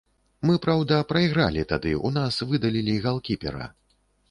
[0.49, 3.71] Мы, праўда, прайгралі тады, у нас выдалілі галкіпера.